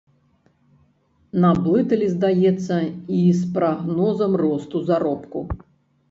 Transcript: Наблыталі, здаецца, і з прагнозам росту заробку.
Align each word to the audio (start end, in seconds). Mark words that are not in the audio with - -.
Наблыталі, 1.43 2.07
здаецца, 2.13 2.77
і 3.17 3.19
з 3.41 3.49
прагнозам 3.59 4.31
росту 4.43 4.81
заробку. 4.89 5.39